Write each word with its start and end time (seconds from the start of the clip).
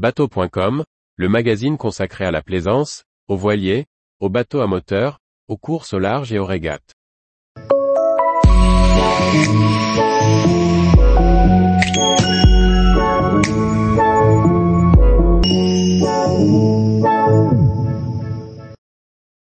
Bateau.com, 0.00 0.82
le 1.16 1.28
magazine 1.28 1.76
consacré 1.76 2.24
à 2.24 2.30
la 2.30 2.40
plaisance, 2.40 3.04
aux 3.28 3.36
voiliers, 3.36 3.84
aux 4.18 4.30
bateaux 4.30 4.62
à 4.62 4.66
moteur, 4.66 5.18
aux 5.46 5.58
courses 5.58 5.92
au 5.92 5.98
large 5.98 6.32
et 6.32 6.38
aux 6.38 6.46
régates. 6.46 6.94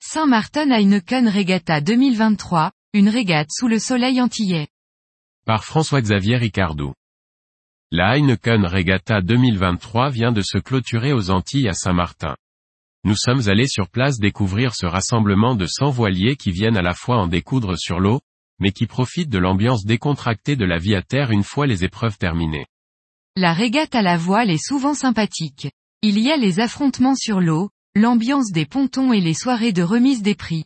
Saint-Martin 0.00 0.72
Heineken 0.72 1.28
Regatta 1.28 1.80
2023, 1.80 2.72
une 2.94 3.08
régate 3.08 3.52
sous 3.52 3.68
le 3.68 3.78
soleil 3.78 4.20
antillais. 4.20 4.66
Par 5.46 5.62
François-Xavier 5.62 6.38
Ricardou. 6.38 6.94
La 7.92 8.16
Heineken 8.16 8.66
Regatta 8.66 9.20
2023 9.20 10.10
vient 10.10 10.30
de 10.30 10.42
se 10.42 10.58
clôturer 10.58 11.12
aux 11.12 11.30
Antilles 11.30 11.68
à 11.68 11.72
Saint-Martin. 11.72 12.36
Nous 13.02 13.16
sommes 13.16 13.48
allés 13.48 13.66
sur 13.66 13.88
place 13.88 14.20
découvrir 14.20 14.76
ce 14.76 14.86
rassemblement 14.86 15.56
de 15.56 15.66
100 15.66 15.90
voiliers 15.90 16.36
qui 16.36 16.52
viennent 16.52 16.76
à 16.76 16.82
la 16.82 16.94
fois 16.94 17.16
en 17.16 17.26
découdre 17.26 17.76
sur 17.76 17.98
l'eau, 17.98 18.20
mais 18.60 18.70
qui 18.70 18.86
profitent 18.86 19.28
de 19.28 19.40
l'ambiance 19.40 19.84
décontractée 19.84 20.54
de 20.54 20.64
la 20.64 20.78
vie 20.78 20.94
à 20.94 21.02
terre 21.02 21.32
une 21.32 21.42
fois 21.42 21.66
les 21.66 21.82
épreuves 21.82 22.16
terminées. 22.16 22.66
La 23.34 23.52
régate 23.52 23.96
à 23.96 24.02
la 24.02 24.16
voile 24.16 24.50
est 24.50 24.64
souvent 24.64 24.94
sympathique. 24.94 25.68
Il 26.00 26.20
y 26.20 26.30
a 26.30 26.36
les 26.36 26.60
affrontements 26.60 27.16
sur 27.16 27.40
l'eau, 27.40 27.70
l'ambiance 27.96 28.52
des 28.52 28.66
pontons 28.66 29.12
et 29.12 29.20
les 29.20 29.34
soirées 29.34 29.72
de 29.72 29.82
remise 29.82 30.22
des 30.22 30.36
prix. 30.36 30.62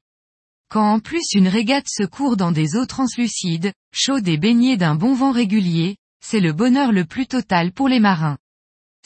Quand 0.68 0.92
en 0.92 1.00
plus 1.00 1.32
une 1.32 1.48
régate 1.48 1.88
se 1.88 2.04
court 2.04 2.36
dans 2.36 2.52
des 2.52 2.76
eaux 2.76 2.86
translucides, 2.86 3.72
chaudes 3.94 4.28
et 4.28 4.36
baignées 4.36 4.76
d'un 4.76 4.94
bon 4.94 5.14
vent 5.14 5.32
régulier, 5.32 5.96
c'est 6.26 6.40
le 6.40 6.54
bonheur 6.54 6.90
le 6.90 7.04
plus 7.04 7.26
total 7.26 7.70
pour 7.70 7.86
les 7.86 8.00
marins. 8.00 8.38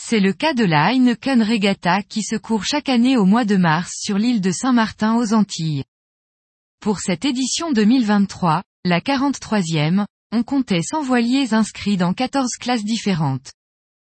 C'est 0.01 0.21
le 0.21 0.33
cas 0.33 0.55
de 0.55 0.65
la 0.65 0.93
Heineken 0.93 1.43
Regatta 1.43 2.03
qui 2.05 2.23
se 2.23 2.37
court 2.37 2.65
chaque 2.65 2.89
année 2.89 3.17
au 3.17 3.25
mois 3.25 3.45
de 3.45 3.57
mars 3.57 3.91
sur 4.01 4.19
l'île 4.19 4.41
de 4.41 4.53
Saint-Martin 4.53 5.17
aux 5.17 5.35
Antilles. 5.35 5.83
Pour 6.81 7.01
cette 7.01 7.25
édition 7.25 7.73
2023, 7.73 8.63
la 8.85 9.01
43e, 9.01 10.07
on 10.31 10.45
comptait 10.45 10.81
100 10.81 11.03
voiliers 11.03 11.55
inscrits 11.55 11.97
dans 11.97 12.15
14 12.15 12.53
classes 12.61 12.85
différentes. 12.85 13.51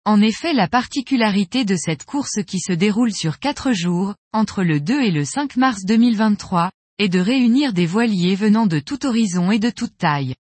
En 0.06 0.22
effet 0.22 0.54
la 0.54 0.66
particularité 0.66 1.66
de 1.66 1.76
cette 1.76 2.04
course 2.04 2.42
qui 2.46 2.58
se 2.58 2.72
déroule 2.72 3.12
sur 3.12 3.38
4 3.38 3.72
jours, 3.72 4.14
entre 4.32 4.62
le 4.62 4.80
2 4.80 5.02
et 5.02 5.10
le 5.10 5.26
5 5.26 5.56
mars 5.56 5.84
2023, 5.84 6.70
est 6.98 7.10
de 7.10 7.20
réunir 7.20 7.74
des 7.74 7.86
voiliers 7.86 8.34
venant 8.34 8.66
de 8.66 8.78
tout 8.78 9.04
horizon 9.04 9.50
et 9.50 9.58
de 9.58 9.68
toute 9.68 9.98
taille. 9.98 10.34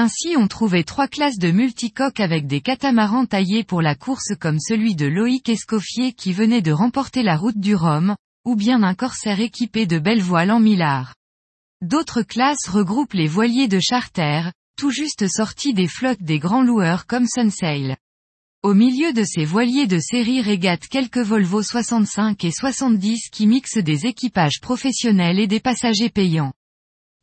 Ainsi 0.00 0.36
on 0.36 0.46
trouvait 0.46 0.84
trois 0.84 1.08
classes 1.08 1.38
de 1.38 1.50
multicoques 1.50 2.20
avec 2.20 2.46
des 2.46 2.60
catamarans 2.60 3.26
taillés 3.26 3.64
pour 3.64 3.82
la 3.82 3.96
course 3.96 4.32
comme 4.38 4.60
celui 4.60 4.94
de 4.94 5.06
Loïc 5.06 5.48
Escoffier 5.48 6.12
qui 6.12 6.32
venait 6.32 6.62
de 6.62 6.70
remporter 6.70 7.24
la 7.24 7.36
route 7.36 7.58
du 7.58 7.74
Rhum, 7.74 8.14
ou 8.44 8.54
bien 8.54 8.84
un 8.84 8.94
corsaire 8.94 9.40
équipé 9.40 9.86
de 9.86 9.98
belles 9.98 10.22
voiles 10.22 10.52
en 10.52 10.60
millard. 10.60 11.16
D'autres 11.82 12.22
classes 12.22 12.68
regroupent 12.68 13.14
les 13.14 13.26
voiliers 13.26 13.66
de 13.66 13.80
charter, 13.80 14.52
tout 14.76 14.92
juste 14.92 15.26
sortis 15.26 15.74
des 15.74 15.88
flottes 15.88 16.22
des 16.22 16.38
grands 16.38 16.62
loueurs 16.62 17.08
comme 17.08 17.26
Sunsail. 17.26 17.96
Au 18.62 18.74
milieu 18.74 19.12
de 19.12 19.24
ces 19.24 19.44
voiliers 19.44 19.88
de 19.88 19.98
série 19.98 20.42
régatent 20.42 20.86
quelques 20.86 21.18
Volvo 21.18 21.60
65 21.60 22.44
et 22.44 22.52
70 22.52 23.30
qui 23.32 23.48
mixent 23.48 23.78
des 23.78 24.06
équipages 24.06 24.60
professionnels 24.60 25.40
et 25.40 25.48
des 25.48 25.58
passagers 25.58 26.10
payants. 26.10 26.52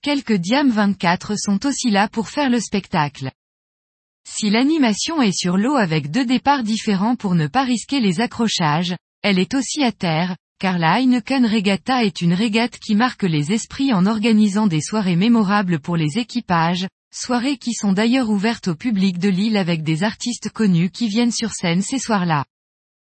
Quelques 0.06 0.34
Diam 0.34 0.70
24 0.70 1.34
sont 1.36 1.66
aussi 1.66 1.90
là 1.90 2.08
pour 2.08 2.30
faire 2.30 2.52
le 2.52 2.60
spectacle. 2.60 3.32
Si 4.24 4.52
l'animation 4.52 5.20
est 5.24 5.36
sur 5.36 5.58
l'eau 5.58 5.78
avec 5.78 6.12
deux 6.12 6.26
départs 6.26 6.62
différents 6.62 7.16
pour 7.16 7.34
ne 7.34 7.48
pas 7.48 7.64
risquer 7.64 8.00
les 8.00 8.22
accrochages, 8.22 8.96
elle 9.24 9.40
est 9.40 9.56
aussi 9.56 9.82
à 9.84 9.92
terre, 9.92 10.38
car 10.60 10.78
la 10.78 11.00
Heineken 11.00 11.48
Regatta 11.48 12.06
est 12.06 12.22
une 12.22 12.36
régate 12.36 12.78
qui 12.78 12.94
marque 12.94 13.24
les 13.24 13.52
esprits 13.52 13.94
en 13.94 14.06
organisant 14.06 14.68
des 14.68 14.80
soirées 14.80 15.16
mémorables 15.16 15.80
pour 15.80 15.98
les 15.98 16.20
équipages, 16.20 16.86
soirées 17.12 17.58
qui 17.58 17.74
sont 17.74 17.92
d'ailleurs 17.92 18.30
ouvertes 18.30 18.68
au 18.68 18.76
public 18.76 19.18
de 19.18 19.30
l'île 19.30 19.58
avec 19.58 19.82
des 19.82 20.04
artistes 20.04 20.52
connus 20.52 20.92
qui 20.92 21.08
viennent 21.08 21.32
sur 21.32 21.50
scène 21.50 21.82
ces 21.82 21.98
soirs-là. 21.98 22.46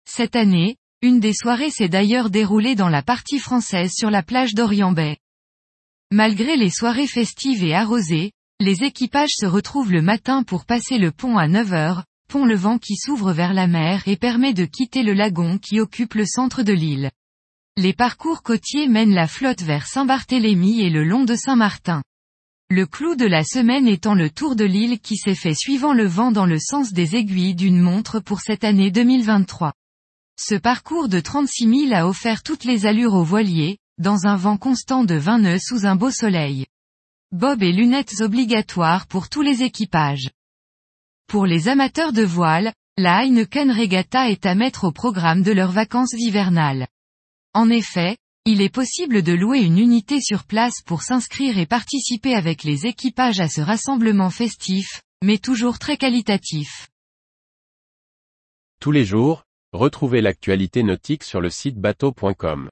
Cette 0.07 0.35
année, 0.35 0.75
une 1.01 1.19
des 1.19 1.33
soirées 1.33 1.71
s'est 1.71 1.89
d'ailleurs 1.89 2.29
déroulée 2.29 2.75
dans 2.75 2.89
la 2.89 3.01
partie 3.01 3.39
française 3.39 3.91
sur 3.91 4.11
la 4.11 4.21
plage 4.21 4.53
d'Orient 4.53 4.91
Bay. 4.91 5.17
Malgré 6.13 6.57
les 6.57 6.69
soirées 6.69 7.07
festives 7.07 7.63
et 7.63 7.73
arrosées, 7.73 8.33
les 8.59 8.83
équipages 8.83 9.31
se 9.33 9.45
retrouvent 9.45 9.93
le 9.93 10.01
matin 10.01 10.43
pour 10.43 10.65
passer 10.65 10.97
le 10.97 11.11
pont 11.11 11.37
à 11.37 11.47
9 11.47 11.71
heures, 11.71 12.03
pont 12.27 12.43
levant 12.43 12.77
qui 12.77 12.97
s'ouvre 12.97 13.31
vers 13.31 13.53
la 13.53 13.65
mer 13.65 14.03
et 14.07 14.17
permet 14.17 14.53
de 14.53 14.65
quitter 14.65 15.03
le 15.03 15.13
lagon 15.13 15.57
qui 15.57 15.79
occupe 15.79 16.15
le 16.15 16.25
centre 16.25 16.63
de 16.63 16.73
l'île. 16.73 17.11
Les 17.77 17.93
parcours 17.93 18.43
côtiers 18.43 18.89
mènent 18.89 19.13
la 19.13 19.27
flotte 19.27 19.61
vers 19.61 19.87
Saint-Barthélemy 19.87 20.81
et 20.81 20.89
le 20.89 21.05
long 21.05 21.23
de 21.23 21.35
Saint-Martin. 21.35 22.03
Le 22.69 22.85
clou 22.85 23.15
de 23.15 23.25
la 23.25 23.45
semaine 23.45 23.87
étant 23.87 24.13
le 24.13 24.29
tour 24.29 24.57
de 24.57 24.65
l'île 24.65 24.99
qui 24.99 25.15
s'est 25.15 25.33
fait 25.33 25.55
suivant 25.55 25.93
le 25.93 26.07
vent 26.07 26.33
dans 26.33 26.45
le 26.45 26.59
sens 26.59 26.91
des 26.91 27.15
aiguilles 27.15 27.55
d'une 27.55 27.79
montre 27.79 28.19
pour 28.19 28.41
cette 28.41 28.65
année 28.65 28.91
2023. 28.91 29.71
Ce 30.37 30.55
parcours 30.55 31.07
de 31.07 31.21
36 31.21 31.87
000 31.87 31.93
a 31.93 32.05
offert 32.05 32.43
toutes 32.43 32.65
les 32.65 32.85
allures 32.85 33.13
aux 33.13 33.23
voiliers, 33.23 33.77
dans 34.01 34.25
un 34.25 34.35
vent 34.35 34.57
constant 34.57 35.03
de 35.03 35.13
20 35.13 35.39
nœuds 35.39 35.59
sous 35.59 35.85
un 35.85 35.95
beau 35.95 36.09
soleil. 36.09 36.65
Bob 37.31 37.61
et 37.61 37.71
lunettes 37.71 38.19
obligatoires 38.21 39.05
pour 39.05 39.29
tous 39.29 39.43
les 39.43 39.61
équipages. 39.61 40.31
Pour 41.27 41.45
les 41.45 41.67
amateurs 41.67 42.11
de 42.11 42.23
voile, 42.23 42.73
la 42.97 43.23
Heineken 43.23 43.71
Regatta 43.71 44.31
est 44.31 44.47
à 44.47 44.55
mettre 44.55 44.85
au 44.85 44.91
programme 44.91 45.43
de 45.43 45.51
leurs 45.51 45.71
vacances 45.71 46.13
hivernales. 46.13 46.87
En 47.53 47.69
effet, 47.69 48.17
il 48.45 48.61
est 48.61 48.73
possible 48.73 49.21
de 49.21 49.33
louer 49.33 49.59
une 49.59 49.77
unité 49.77 50.19
sur 50.19 50.45
place 50.45 50.81
pour 50.83 51.03
s'inscrire 51.03 51.59
et 51.59 51.67
participer 51.67 52.33
avec 52.33 52.63
les 52.63 52.87
équipages 52.87 53.39
à 53.39 53.47
ce 53.47 53.61
rassemblement 53.61 54.31
festif, 54.31 55.03
mais 55.23 55.37
toujours 55.37 55.77
très 55.77 55.97
qualitatif. 55.97 56.89
Tous 58.79 58.91
les 58.91 59.05
jours, 59.05 59.43
retrouvez 59.73 60.21
l'actualité 60.21 60.81
nautique 60.81 61.23
sur 61.23 61.39
le 61.39 61.51
site 61.51 61.77
bateau.com. 61.77 62.71